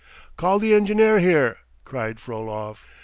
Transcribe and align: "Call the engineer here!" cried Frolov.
"Call 0.35 0.57
the 0.57 0.73
engineer 0.73 1.19
here!" 1.19 1.57
cried 1.85 2.17
Frolov. 2.19 2.79